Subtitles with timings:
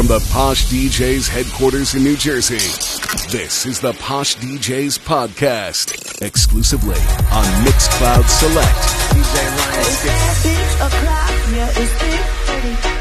[0.00, 2.56] From the Posh DJs headquarters in New Jersey,
[3.30, 6.96] this is the Posh DJs podcast, exclusively
[7.30, 8.78] on Mixcloud Select.
[9.12, 9.44] DJ
[12.86, 12.99] Ryan.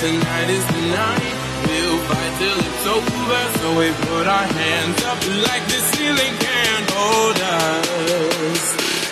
[0.00, 1.34] Tonight is the night.
[1.66, 3.42] We'll fight till it's over.
[3.58, 8.62] So we put our hands up like the ceiling can't hold us.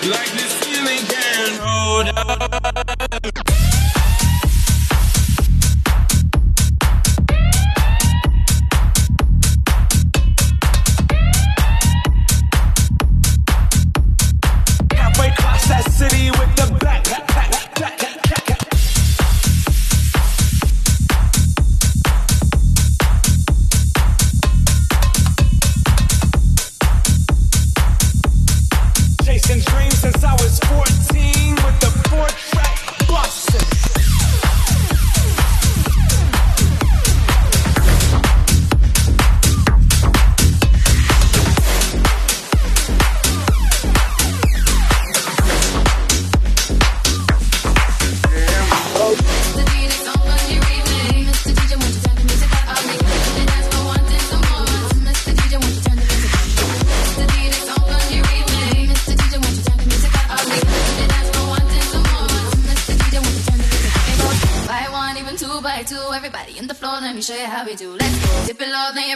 [0.06, 2.06] Like the ceiling can't hold
[2.40, 2.45] us.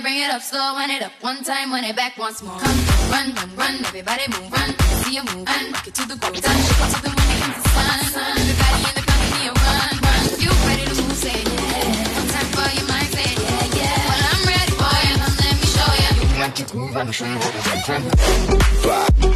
[0.01, 0.75] It bring it up slow.
[0.75, 2.59] Wind it up one time, when it back once more.
[2.59, 2.81] Come,
[3.11, 3.75] run, run, run.
[3.85, 4.71] Everybody move, run.
[5.05, 6.41] See you move, and rock it to the groove.
[6.41, 7.71] Done, shake it to the morning comes the
[8.17, 8.37] sun.
[8.41, 10.23] Everybody in the company, run, run.
[10.41, 12.17] You ready to move, say yeah.
[12.17, 14.09] One time for your mind, say yeah, yeah.
[14.09, 16.13] Well, I'm ready for you, come let me show you.
[16.21, 17.51] You want to groove, I'ma show you how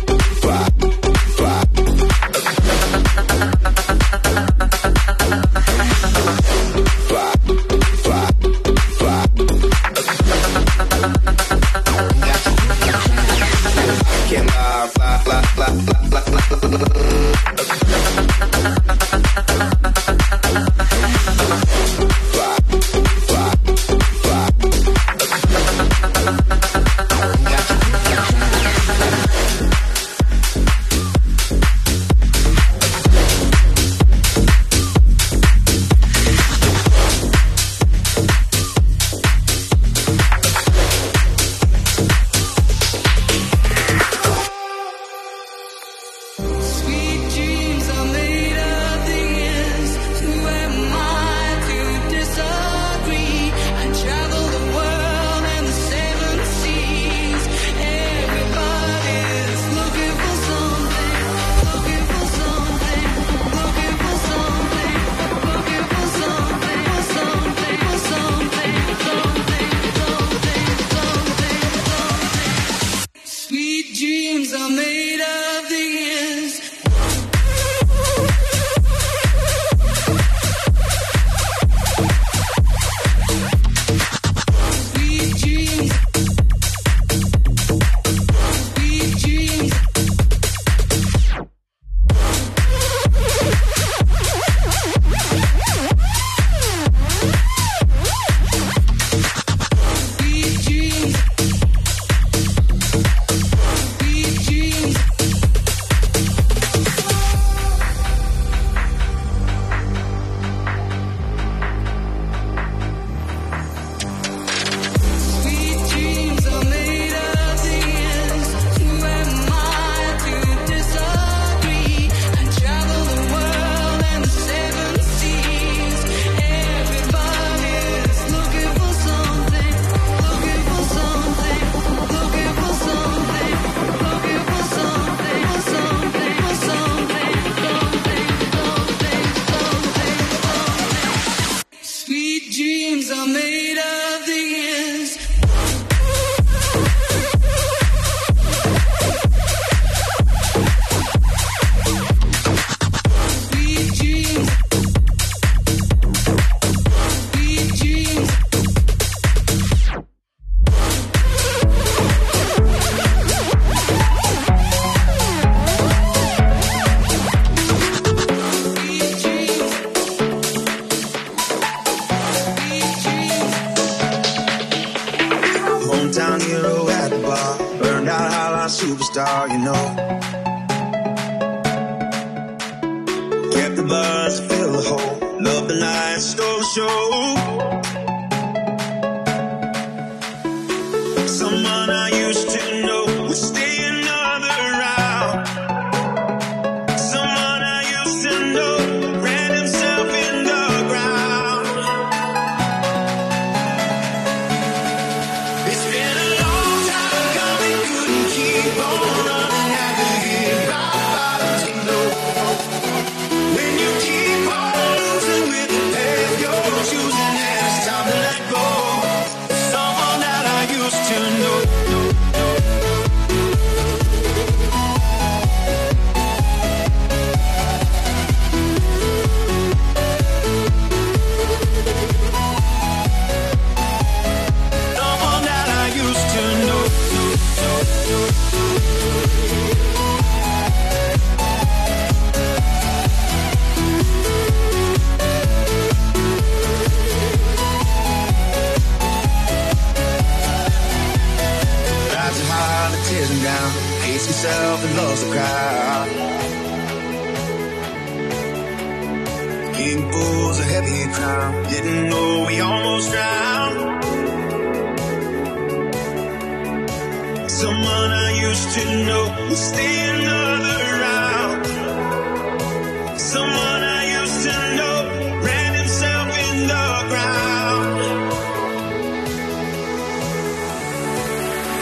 [0.08, 0.13] to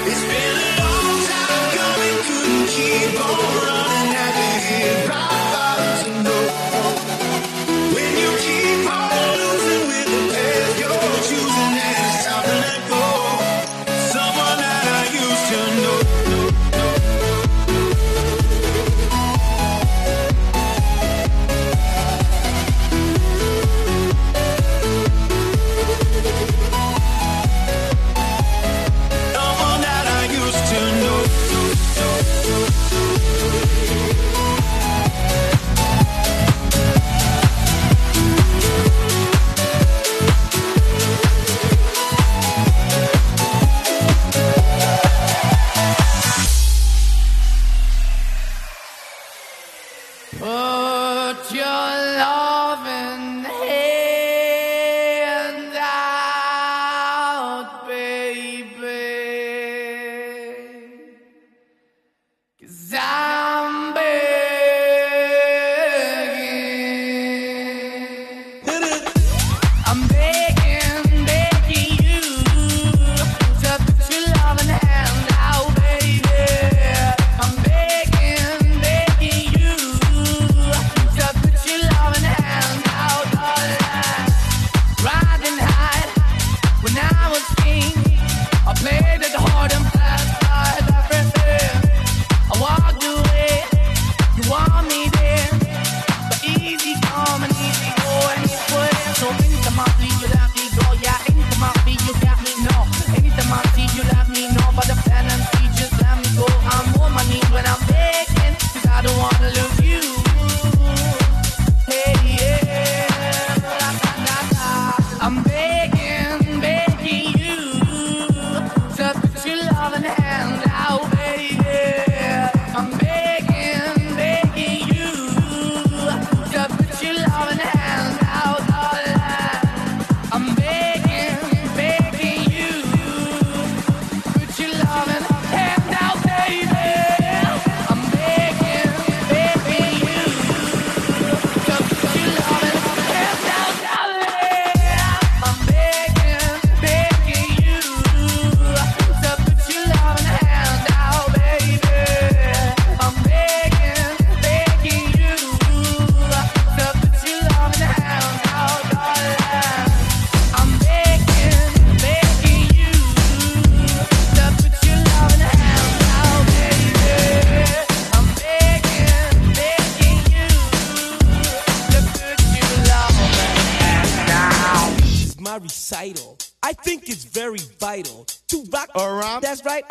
[0.04, 0.71] It's feeling.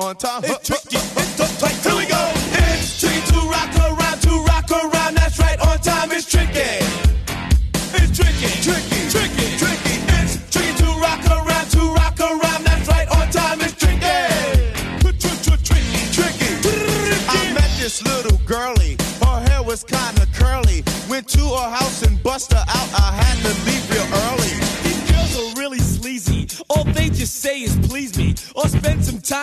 [0.02, 0.44] on top.
[0.44, 0.61] It's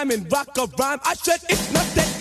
[0.08, 1.00] rhyming, rock a rhyme.
[1.04, 2.17] I said it's not that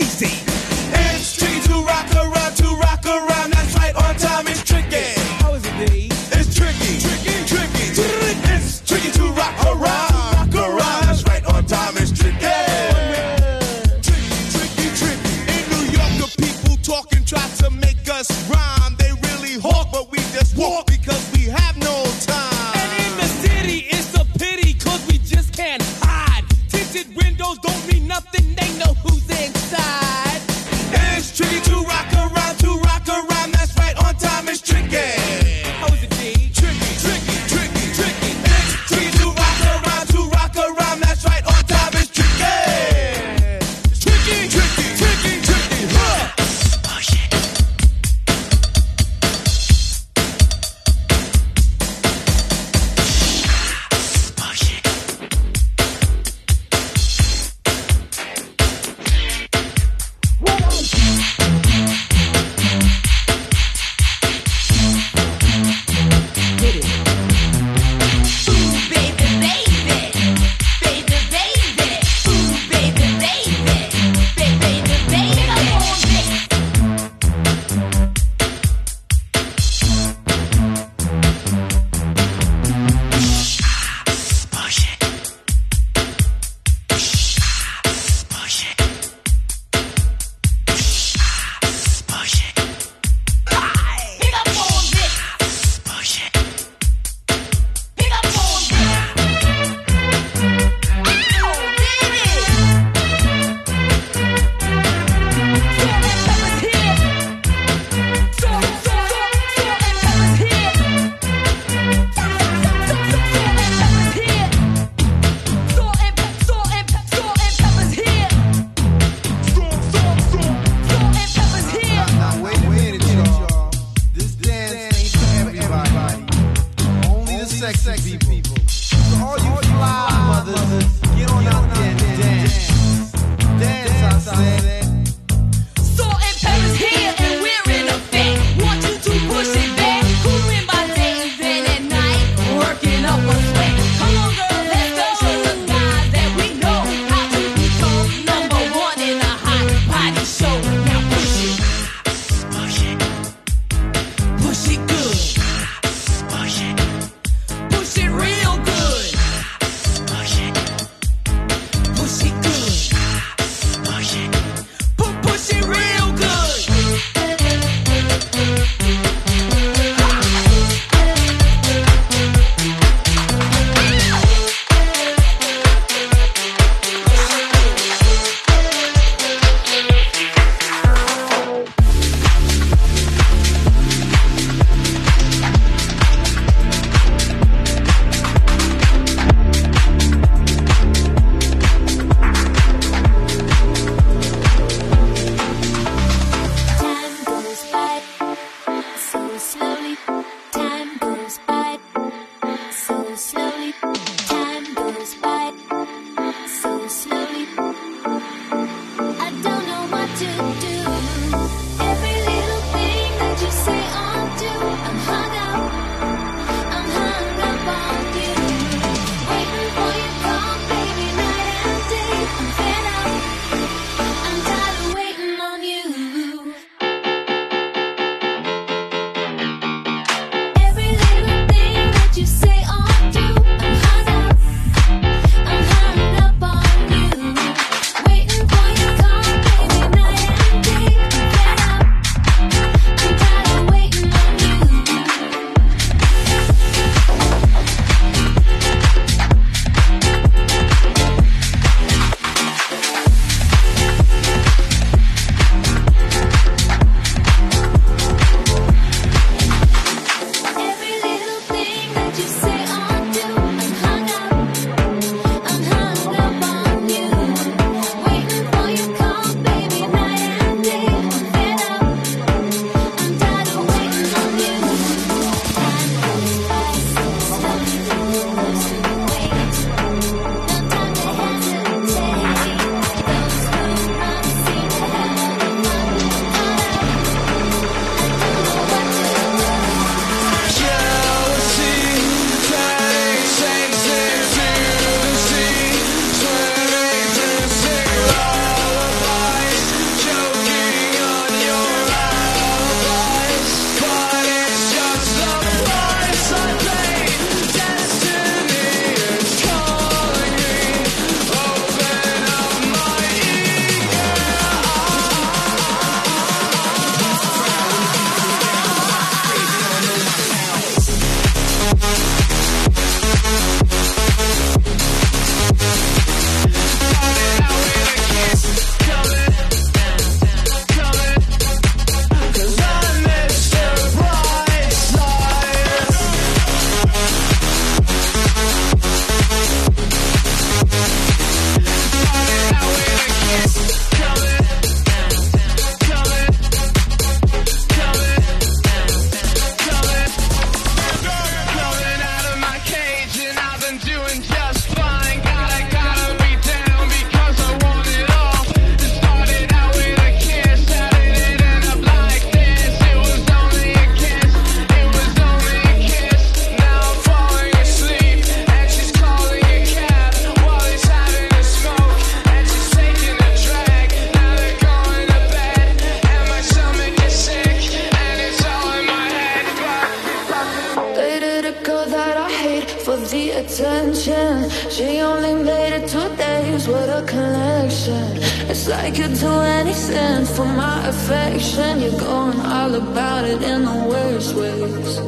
[387.89, 391.79] It's like you'd do anything for my affection.
[391.79, 394.99] You're going all about it in the worst ways.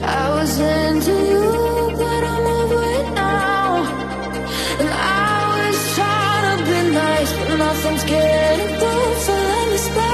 [0.00, 3.82] I was into you, but I'm over it now.
[4.80, 9.14] And I was trying to be nice, but nothing's getting through.
[9.26, 10.13] So let me space.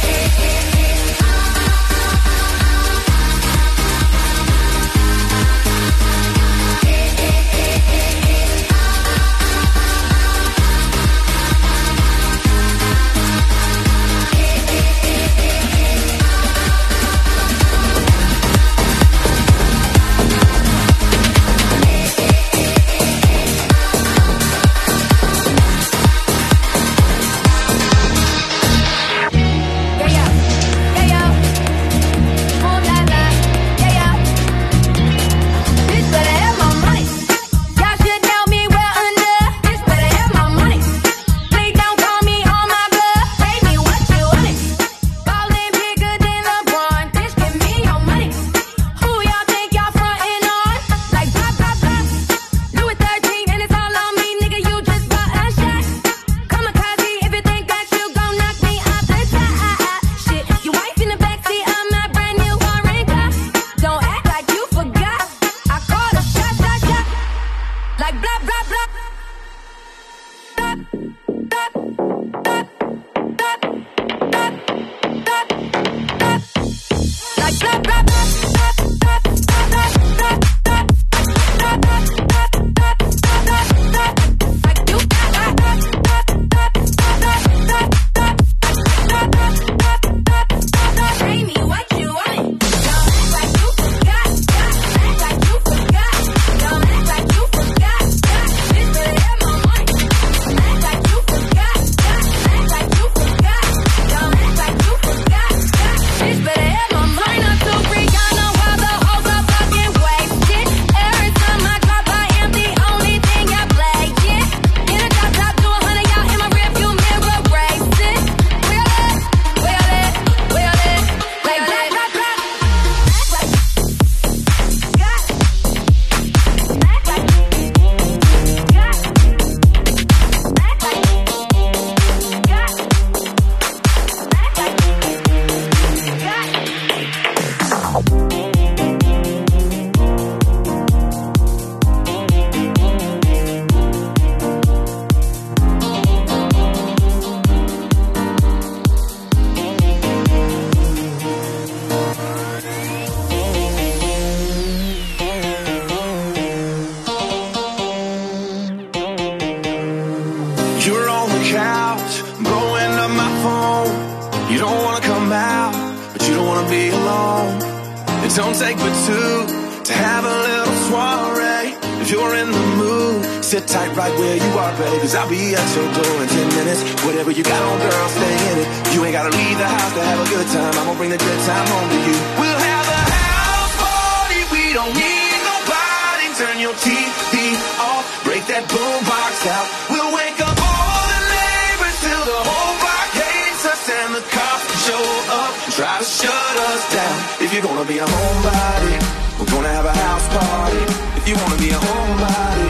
[186.71, 187.35] your TV
[187.83, 189.67] off, break that boombox out.
[189.91, 194.71] We'll wake up all the neighbors till the whole block hates us and the cops
[194.87, 195.05] show
[195.35, 197.17] up and try to shut us down.
[197.43, 198.95] If you're gonna be a homebody,
[199.39, 200.83] we're gonna have a house party.
[201.19, 202.69] If you wanna be a homebody,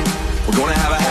[0.50, 1.11] we're gonna have a house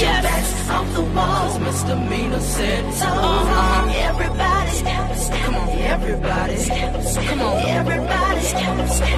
[0.00, 3.02] your backs off the walls, misdemeanor sentence.
[3.02, 3.92] Uh-huh.
[3.94, 6.56] Everybody, come on, everybody,
[7.28, 8.42] come on, everybody,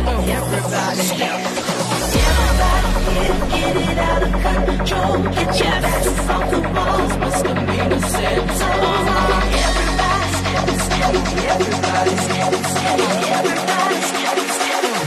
[0.06, 1.00] on, everybody.
[2.26, 4.32] Everybody, get, get it out of
[4.66, 5.16] control.
[5.32, 8.60] Get your backs off the walls, misdemeanor sentence.
[8.60, 9.56] Uh-huh.
[9.66, 10.30] Everybody,
[11.56, 12.92] everybody, everybody,
[13.38, 13.96] everybody.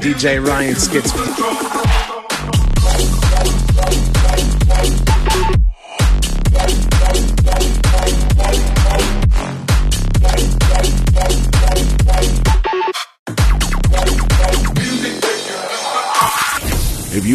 [0.02, 1.99] DJ Ryan Skistz.